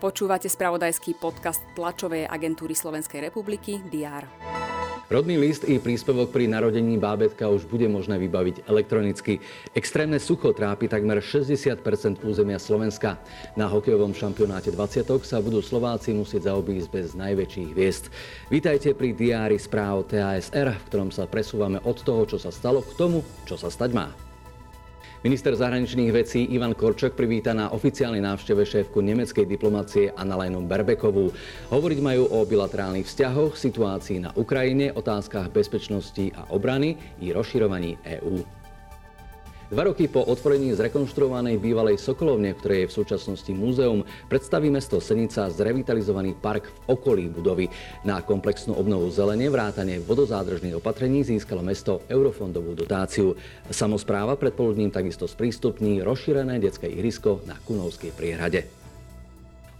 [0.00, 4.24] Počúvate spravodajský podcast tlačovej agentúry Slovenskej republiky DR.
[5.10, 9.42] Rodný list i príspevok pri narodení bábetka už bude možné vybaviť elektronicky.
[9.74, 13.18] Extrémne sucho trápi takmer 60% územia Slovenska.
[13.58, 18.06] Na hokejovom šampionáte 20 sa budú Slováci musieť zaobísť bez najväčších hviezd.
[18.54, 22.94] Vítajte pri diári správ TASR, v ktorom sa presúvame od toho, čo sa stalo, k
[22.94, 24.29] tomu, čo sa stať má.
[25.24, 31.32] Minister zahraničných vecí Ivan Korčok privíta na oficiálnej návšteve šéfku nemeckej diplomácie Annalenu Berbekovú.
[31.72, 38.59] Hovoriť majú o bilaterálnych vzťahoch, situácii na Ukrajine, otázkach bezpečnosti a obrany i rozširovaní EÚ.
[39.70, 44.98] Dva roky po otvorení zrekonštruovanej bývalej Sokolovne, v ktorej je v súčasnosti múzeum, predstaví mesto
[44.98, 47.70] Senica zrevitalizovaný park v okolí budovy.
[48.02, 53.38] Na komplexnú obnovu zelene vrátane vodozádržných opatrení získalo mesto eurofondovú dotáciu.
[53.70, 58.89] Samozpráva predpoludním takisto sprístupní rozšírené detské ihrisko na Kunovskej priehrade.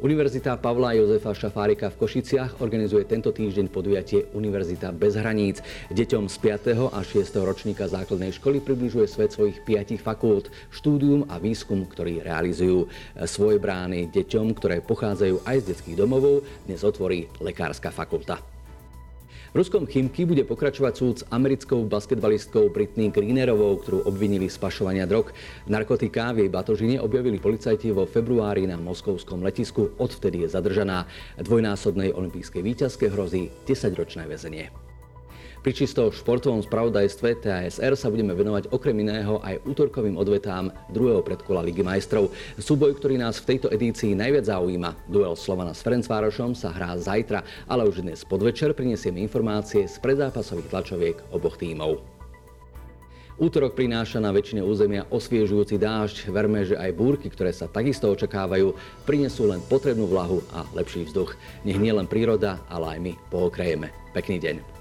[0.00, 5.60] Univerzita Pavla Jozefa Šafárika v Košiciach organizuje tento týždeň podujatie Univerzita bez hraníc.
[5.92, 6.88] Deťom z 5.
[6.88, 7.20] a 6.
[7.44, 12.88] ročníka základnej školy približuje svet svojich piatich fakult, štúdium a výskum, ktorý realizujú.
[13.28, 18.59] Svoje brány deťom, ktoré pochádzajú aj z detských domovov, dnes otvorí Lekárska fakulta.
[19.50, 25.10] V ruskom Chimky bude pokračovať súd s americkou basketbalistkou Britney Greenerovou, ktorú obvinili z pašovania
[25.10, 25.34] drog.
[25.66, 29.90] Narkotika v jej batožine objavili policajti vo februári na moskovskom letisku.
[29.98, 31.10] Odvtedy je zadržaná.
[31.42, 34.89] Dvojnásobnej olympijskej výťazke hrozí 10-ročné väzenie.
[35.60, 41.60] Pri čisto športovom spravodajstve TASR sa budeme venovať okrem iného aj útorkovým odvetám druhého predkola
[41.60, 42.32] Ligy majstrov.
[42.56, 44.96] Súboj, ktorý nás v tejto edícii najviac zaujíma.
[45.12, 50.72] Duel Slovana s Ferencvárošom sa hrá zajtra, ale už dnes podvečer prinesieme informácie z predzápasových
[50.72, 52.00] tlačoviek oboch tímov.
[53.36, 56.32] Útorok prináša na väčšine územia osviežujúci dážď.
[56.32, 58.72] Verme, že aj búrky, ktoré sa takisto očakávajú,
[59.04, 61.36] prinesú len potrebnú vlahu a lepší vzduch.
[61.68, 63.92] Nech nie len príroda, ale aj my pohokrejeme.
[64.16, 64.79] Pekný deň.